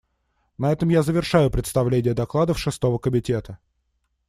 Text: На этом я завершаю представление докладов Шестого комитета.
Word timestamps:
На 0.57 0.71
этом 0.71 0.89
я 0.89 1.03
завершаю 1.03 1.51
представление 1.51 2.15
докладов 2.15 2.57
Шестого 2.57 2.97
комитета. 2.97 3.59